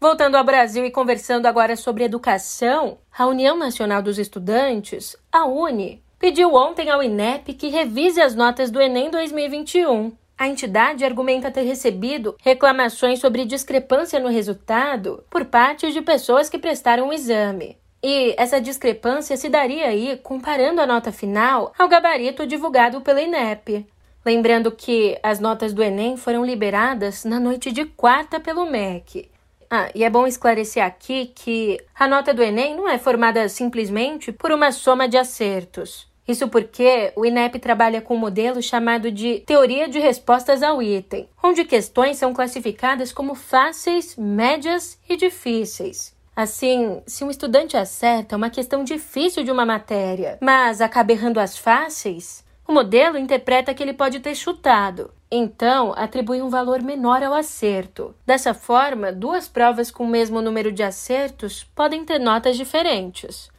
Voltando 0.01 0.37
ao 0.37 0.45
Brasil 0.45 0.85
e 0.85 0.93
conversando 0.93 1.47
agora 1.47 1.75
sobre 1.75 2.05
educação, 2.05 2.99
a 3.17 3.27
União 3.27 3.57
Nacional 3.57 4.01
dos 4.01 4.17
Estudantes, 4.17 5.17
a 5.33 5.45
UNE, 5.45 6.01
pediu 6.21 6.55
ontem 6.55 6.89
ao 6.89 7.03
INEP 7.03 7.53
que 7.55 7.67
revise 7.67 8.21
as 8.21 8.33
notas 8.33 8.71
do 8.71 8.81
Enem 8.81 9.11
2021. 9.11 10.13
A 10.39 10.47
entidade 10.47 11.05
argumenta 11.05 11.51
ter 11.51 11.63
recebido 11.63 12.37
reclamações 12.39 13.19
sobre 13.19 13.45
discrepância 13.45 14.21
no 14.21 14.29
resultado 14.29 15.25
por 15.29 15.45
parte 15.47 15.91
de 15.91 16.01
pessoas 16.01 16.49
que 16.49 16.59
prestaram 16.59 17.09
o 17.09 17.13
exame. 17.13 17.77
E 18.01 18.37
essa 18.39 18.61
discrepância 18.61 19.37
se 19.37 19.49
daria 19.49 19.89
aí 19.89 20.17
comparando 20.23 20.81
a 20.81 20.87
nota 20.87 21.11
final 21.11 21.73
ao 21.77 21.89
gabarito 21.89 22.47
divulgado 22.47 23.01
pela 23.01 23.21
INEP. 23.21 23.85
Lembrando 24.25 24.71
que 24.71 25.19
as 25.25 25.41
notas 25.41 25.73
do 25.73 25.83
Enem 25.83 26.17
foram 26.17 26.45
liberadas 26.45 27.25
na 27.25 27.41
noite 27.41 27.73
de 27.73 27.85
quarta 27.85 28.39
pelo 28.39 28.65
MEC. 28.65 29.29
Ah, 29.71 29.91
e 29.95 30.03
é 30.03 30.11
bom 30.11 30.27
esclarecer 30.27 30.83
aqui 30.83 31.33
que 31.35 31.79
a 31.95 32.09
nota 32.09 32.33
do 32.33 32.43
Enem 32.43 32.75
não 32.75 32.89
é 32.89 32.99
formada 32.99 33.49
simplesmente 33.49 34.33
por 34.33 34.51
uma 34.51 34.73
soma 34.73 35.09
de 35.09 35.19
acertos. 35.19 36.09
Isso 36.27 36.47
porque 36.49 37.11
o 37.17 37.25
INEP 37.25 37.59
trabalha 37.59 38.03
com 38.03 38.15
um 38.15 38.19
modelo 38.19 38.61
chamado 38.63 39.11
de 39.11 39.41
teoria 39.41 39.89
de 39.89 39.99
respostas 39.99 40.63
ao 40.63 40.83
item, 40.83 41.27
onde 41.43 41.65
questões 41.65 42.19
são 42.19 42.35
classificadas 42.35 43.13
como 43.13 43.35
fáceis, 43.35 44.15
médias 44.15 44.99
e 45.09 45.17
difíceis. 45.17 46.15
Assim, 46.37 47.03
se 47.07 47.25
um 47.25 47.31
estudante 47.31 47.77
acerta 47.77 48.37
uma 48.37 48.51
questão 48.51 48.85
difícil 48.85 49.43
de 49.43 49.51
uma 49.51 49.65
matéria, 49.65 50.39
mas 50.41 50.83
acaba 50.83 51.13
errando 51.13 51.41
as 51.41 51.57
fáceis, 51.57 52.45
o 52.67 52.73
modelo 52.73 53.17
interpreta 53.17 53.73
que 53.73 53.83
ele 53.83 53.95
pode 53.95 54.21
ter 54.21 54.35
chutado, 54.35 55.11
então 55.31 55.93
atribui 55.97 56.41
um 56.41 56.49
valor 56.49 56.83
menor 56.83 57.23
ao 57.23 57.35
acerto. 57.35 58.15
Dessa 58.27 58.55
forma, 58.55 59.13
duas 59.13 59.49
provas 59.49 59.91
com 59.91 60.05
o 60.05 60.09
mesmo 60.09 60.41
número 60.41 60.73
de 60.73 60.83
acertos 60.83 61.65
podem 61.75 62.05
ter 62.05 62.19
notas 62.19 62.57
diferentes. 62.57 63.51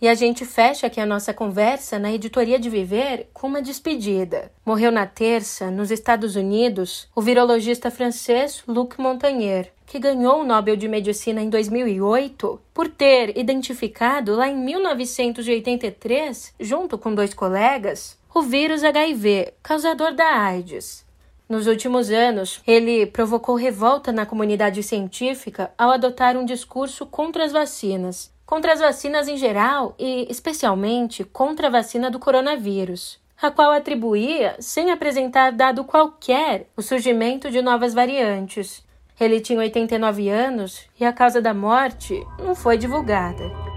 E 0.00 0.08
a 0.08 0.14
gente 0.14 0.46
fecha 0.46 0.86
aqui 0.86 0.98
a 0.98 1.04
nossa 1.04 1.34
conversa 1.34 1.98
na 1.98 2.10
Editoria 2.10 2.58
de 2.58 2.70
Viver 2.70 3.28
com 3.34 3.46
uma 3.46 3.60
despedida. 3.60 4.50
Morreu 4.64 4.90
na 4.90 5.06
terça, 5.06 5.70
nos 5.70 5.90
Estados 5.90 6.36
Unidos, 6.36 7.06
o 7.14 7.20
virologista 7.20 7.90
francês 7.90 8.62
Luc 8.66 8.98
Montagnier, 8.98 9.70
que 9.84 9.98
ganhou 9.98 10.40
o 10.40 10.44
Nobel 10.44 10.74
de 10.74 10.88
Medicina 10.88 11.42
em 11.42 11.50
2008 11.50 12.58
por 12.72 12.88
ter 12.88 13.36
identificado 13.36 14.34
lá 14.36 14.48
em 14.48 14.56
1983, 14.56 16.54
junto 16.58 16.96
com 16.96 17.14
dois 17.14 17.34
colegas, 17.34 18.18
o 18.34 18.40
vírus 18.40 18.82
HIV, 18.82 19.52
causador 19.62 20.14
da 20.14 20.24
AIDS. 20.24 21.04
Nos 21.50 21.66
últimos 21.66 22.12
anos, 22.12 22.62
ele 22.64 23.06
provocou 23.06 23.56
revolta 23.56 24.12
na 24.12 24.24
comunidade 24.24 24.84
científica 24.84 25.72
ao 25.76 25.90
adotar 25.90 26.36
um 26.36 26.44
discurso 26.44 27.04
contra 27.04 27.44
as 27.44 27.50
vacinas, 27.50 28.32
contra 28.46 28.72
as 28.72 28.78
vacinas 28.78 29.26
em 29.26 29.36
geral 29.36 29.92
e, 29.98 30.28
especialmente, 30.30 31.24
contra 31.24 31.66
a 31.66 31.70
vacina 31.70 32.08
do 32.08 32.20
coronavírus. 32.20 33.18
a 33.42 33.50
qual 33.50 33.72
atribuía, 33.72 34.54
sem 34.60 34.92
apresentar 34.92 35.50
dado 35.50 35.82
qualquer, 35.82 36.68
o 36.76 36.82
surgimento 36.82 37.50
de 37.50 37.62
novas 37.62 37.94
variantes. 37.94 38.84
Ele 39.18 39.40
tinha 39.40 39.58
89 39.58 40.28
anos 40.28 40.86
e 41.00 41.06
a 41.06 41.12
causa 41.12 41.40
da 41.40 41.54
morte 41.54 42.22
não 42.38 42.54
foi 42.54 42.76
divulgada. 42.76 43.69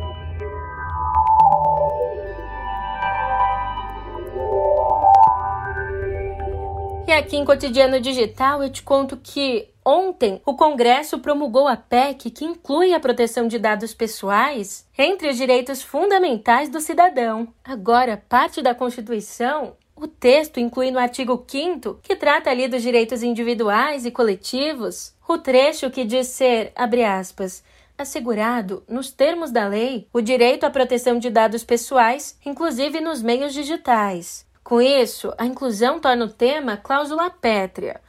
E 7.13 7.15
aqui 7.15 7.37
em 7.37 7.45
Cotidiano 7.45 7.99
Digital 7.99 8.63
eu 8.63 8.71
te 8.71 8.81
conto 8.81 9.15
que 9.15 9.69
ontem 9.85 10.41
o 10.43 10.55
Congresso 10.55 11.19
promulgou 11.19 11.67
a 11.67 11.77
PEC 11.77 12.31
que 12.31 12.43
inclui 12.43 12.91
a 12.91 12.99
proteção 12.99 13.47
de 13.47 13.59
dados 13.59 13.93
pessoais 13.93 14.87
entre 14.97 15.29
os 15.29 15.37
direitos 15.37 15.83
fundamentais 15.83 16.69
do 16.69 16.81
cidadão. 16.81 17.53
Agora, 17.63 18.23
parte 18.27 18.63
da 18.63 18.73
Constituição 18.73 19.77
o 19.95 20.07
texto 20.07 20.59
inclui 20.59 20.89
no 20.89 20.97
artigo 20.97 21.45
5 21.47 21.99
que 22.01 22.15
trata 22.15 22.49
ali 22.49 22.67
dos 22.67 22.81
direitos 22.81 23.21
individuais 23.21 24.07
e 24.07 24.11
coletivos, 24.11 25.13
o 25.29 25.37
trecho 25.37 25.91
que 25.91 26.03
diz 26.03 26.29
ser, 26.29 26.71
abre 26.75 27.03
aspas, 27.03 27.63
assegurado, 27.95 28.83
nos 28.89 29.11
termos 29.11 29.51
da 29.51 29.67
lei, 29.67 30.07
o 30.11 30.19
direito 30.19 30.63
à 30.63 30.71
proteção 30.71 31.19
de 31.19 31.29
dados 31.29 31.63
pessoais, 31.63 32.39
inclusive 32.43 32.99
nos 32.99 33.21
meios 33.21 33.53
digitais. 33.53 34.51
Com 34.63 34.81
isso, 34.81 35.33
a 35.37 35.45
inclusão 35.45 35.99
torna 35.99 36.25
o 36.25 36.29
tema 36.29 36.77
cláusula 36.77 37.29
pétrea, 37.29 37.99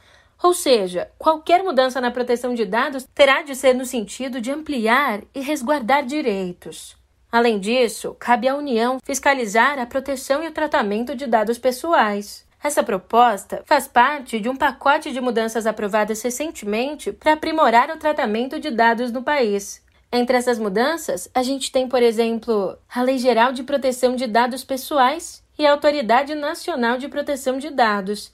ou 0.41 0.53
seja, 0.53 1.09
qualquer 1.17 1.63
mudança 1.63 1.99
na 1.99 2.11
proteção 2.11 2.53
de 2.53 2.65
dados 2.65 3.07
terá 3.15 3.41
de 3.41 3.55
ser 3.55 3.73
no 3.73 3.85
sentido 3.85 4.39
de 4.39 4.51
ampliar 4.51 5.21
e 5.33 5.41
resguardar 5.41 6.05
direitos. 6.05 6.95
Além 7.31 7.59
disso, 7.59 8.15
cabe 8.19 8.47
à 8.47 8.55
União 8.55 8.99
fiscalizar 9.03 9.77
a 9.79 9.85
proteção 9.85 10.43
e 10.43 10.47
o 10.47 10.51
tratamento 10.51 11.15
de 11.15 11.27
dados 11.27 11.57
pessoais. 11.57 12.45
Essa 12.63 12.81
proposta 12.81 13.61
faz 13.65 13.87
parte 13.87 14.39
de 14.39 14.47
um 14.47 14.55
pacote 14.55 15.11
de 15.11 15.19
mudanças 15.19 15.67
aprovadas 15.67 16.21
recentemente 16.21 17.11
para 17.11 17.33
aprimorar 17.33 17.89
o 17.89 17.97
tratamento 17.97 18.59
de 18.59 18.71
dados 18.71 19.11
no 19.11 19.21
país. 19.21 19.83
Entre 20.11 20.37
essas 20.37 20.57
mudanças, 20.57 21.29
a 21.33 21.43
gente 21.43 21.71
tem, 21.71 21.89
por 21.89 22.01
exemplo, 22.01 22.77
a 22.89 23.01
Lei 23.01 23.17
Geral 23.17 23.51
de 23.51 23.63
Proteção 23.63 24.15
de 24.15 24.25
Dados 24.25 24.63
Pessoais 24.63 25.44
e 25.57 25.65
a 25.65 25.71
Autoridade 25.71 26.35
Nacional 26.35 26.97
de 26.97 27.07
Proteção 27.07 27.57
de 27.57 27.69
Dados. 27.69 28.33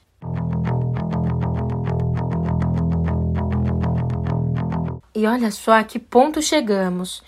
E 5.14 5.26
olha 5.28 5.52
só 5.52 5.74
a 5.74 5.84
que 5.84 6.00
ponto 6.00 6.42
chegamos. 6.42 7.22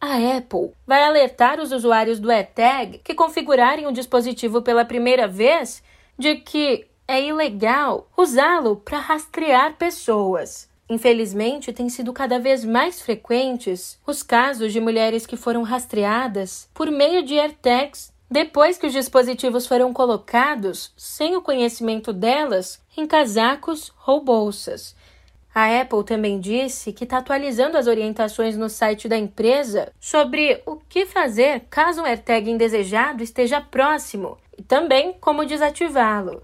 A 0.00 0.14
Apple 0.36 0.72
vai 0.86 1.02
alertar 1.02 1.60
os 1.60 1.72
usuários 1.72 2.18
do 2.18 2.30
AirTag 2.30 2.98
que 2.98 3.14
configurarem 3.14 3.86
o 3.86 3.92
dispositivo 3.92 4.62
pela 4.62 4.84
primeira 4.84 5.26
vez 5.28 5.82
de 6.18 6.36
que 6.36 6.86
é 7.06 7.22
ilegal 7.22 8.08
usá-lo 8.16 8.76
para 8.76 8.98
rastrear 8.98 9.76
pessoas. 9.76 10.68
Infelizmente, 10.90 11.72
têm 11.72 11.88
sido 11.88 12.12
cada 12.12 12.38
vez 12.38 12.64
mais 12.64 13.00
frequentes 13.00 14.00
os 14.06 14.22
casos 14.22 14.72
de 14.72 14.80
mulheres 14.80 15.26
que 15.26 15.36
foram 15.36 15.62
rastreadas 15.62 16.68
por 16.72 16.90
meio 16.90 17.22
de 17.22 17.38
AirTags 17.38 18.12
depois 18.30 18.76
que 18.76 18.86
os 18.86 18.92
dispositivos 18.92 19.66
foram 19.66 19.92
colocados, 19.92 20.92
sem 20.96 21.36
o 21.36 21.42
conhecimento 21.42 22.12
delas, 22.12 22.80
em 22.96 23.06
casacos 23.06 23.92
ou 24.06 24.22
bolsas. 24.22 24.94
A 25.54 25.80
Apple 25.80 26.04
também 26.04 26.38
disse 26.38 26.92
que 26.92 27.04
está 27.04 27.18
atualizando 27.18 27.78
as 27.78 27.86
orientações 27.86 28.56
no 28.56 28.68
site 28.68 29.08
da 29.08 29.16
empresa 29.16 29.92
sobre 29.98 30.62
o 30.66 30.76
que 30.76 31.06
fazer 31.06 31.64
caso 31.70 32.02
um 32.02 32.04
AirTag 32.04 32.50
indesejado 32.50 33.22
esteja 33.22 33.60
próximo 33.60 34.38
e 34.58 34.62
também 34.62 35.14
como 35.20 35.46
desativá-lo. 35.46 36.42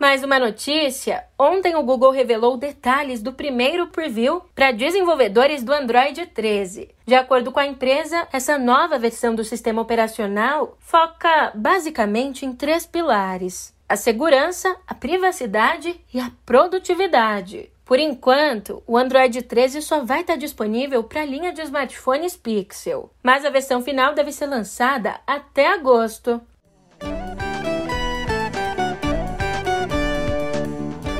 Mais 0.00 0.22
uma 0.22 0.38
notícia: 0.38 1.24
ontem 1.38 1.74
o 1.74 1.82
Google 1.82 2.12
revelou 2.12 2.56
detalhes 2.56 3.20
do 3.20 3.32
primeiro 3.32 3.88
preview 3.88 4.42
para 4.54 4.70
desenvolvedores 4.70 5.62
do 5.62 5.72
Android 5.72 6.24
13. 6.26 6.94
De 7.04 7.14
acordo 7.14 7.50
com 7.50 7.58
a 7.58 7.66
empresa, 7.66 8.28
essa 8.32 8.56
nova 8.56 8.98
versão 8.98 9.34
do 9.34 9.42
sistema 9.42 9.82
operacional 9.82 10.76
foca 10.78 11.50
basicamente 11.54 12.46
em 12.46 12.52
três 12.52 12.86
pilares: 12.86 13.74
a 13.88 13.96
segurança, 13.96 14.76
a 14.86 14.94
privacidade 14.94 16.00
e 16.14 16.20
a 16.20 16.30
produtividade. 16.44 17.70
Por 17.86 18.00
enquanto, 18.00 18.82
o 18.84 18.98
Android 18.98 19.42
13 19.42 19.80
só 19.80 20.04
vai 20.04 20.22
estar 20.22 20.34
disponível 20.34 21.04
para 21.04 21.22
a 21.22 21.24
linha 21.24 21.52
de 21.52 21.62
smartphones 21.62 22.36
Pixel, 22.36 23.12
mas 23.22 23.44
a 23.44 23.50
versão 23.50 23.80
final 23.80 24.12
deve 24.12 24.32
ser 24.32 24.46
lançada 24.46 25.20
até 25.24 25.68
agosto. 25.68 26.40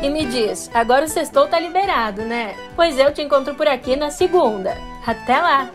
E 0.07 0.09
me 0.09 0.25
diz, 0.25 0.71
agora 0.73 1.05
o 1.05 1.09
sextou 1.09 1.49
tá 1.49 1.59
liberado, 1.59 2.23
né? 2.23 2.55
Pois 2.77 2.97
eu 2.97 3.13
te 3.13 3.23
encontro 3.23 3.57
por 3.57 3.67
aqui 3.67 3.97
na 3.97 4.09
segunda. 4.09 4.79
Até 5.05 5.37
lá! 5.37 5.69